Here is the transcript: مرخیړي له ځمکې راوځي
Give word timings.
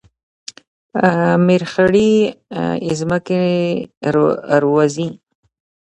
مرخیړي 1.45 2.13
له 2.85 2.93
ځمکې 2.99 3.41
راوځي 4.61 5.07